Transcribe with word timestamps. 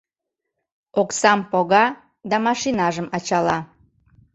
Оксам 1.01 1.39
пога 1.51 1.85
да 2.29 2.35
машинажым 2.47 3.07
ачала. 3.15 3.57